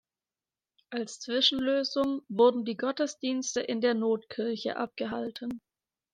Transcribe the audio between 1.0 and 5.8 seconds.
Zwischenlösung wurden die Gottesdienste in der Notkirche abgehalten.